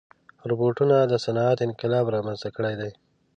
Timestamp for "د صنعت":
1.11-1.57